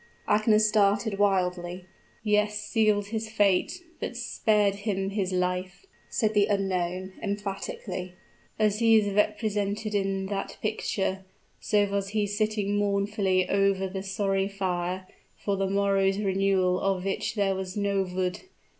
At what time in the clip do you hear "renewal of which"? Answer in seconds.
16.17-17.35